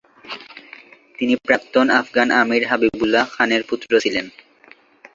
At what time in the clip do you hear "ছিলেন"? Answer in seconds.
3.99-4.25